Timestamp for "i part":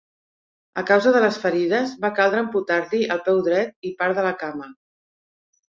3.91-4.21